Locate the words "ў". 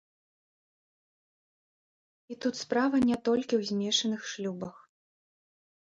3.61-3.71